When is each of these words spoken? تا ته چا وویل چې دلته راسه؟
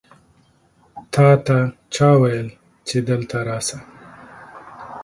تا 1.11 1.27
ته 1.45 1.57
چا 1.93 2.09
وویل 2.19 2.47
چې 2.87 2.97
دلته 3.09 3.37
راسه؟ 3.47 3.77